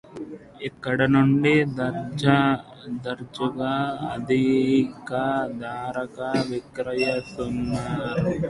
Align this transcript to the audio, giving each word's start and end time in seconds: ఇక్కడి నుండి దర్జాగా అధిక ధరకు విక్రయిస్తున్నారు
ఇక్కడి 0.61 1.05
నుండి 1.07 1.53
దర్జాగా 1.75 3.73
అధిక 4.11 5.11
ధరకు 5.61 6.31
విక్రయిస్తున్నారు 6.49 8.33